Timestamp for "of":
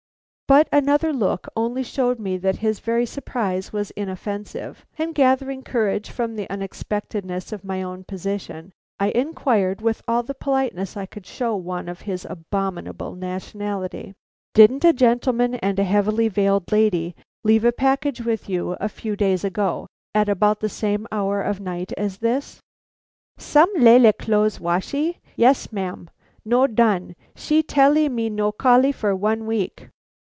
7.53-7.63, 11.87-12.01, 21.41-21.61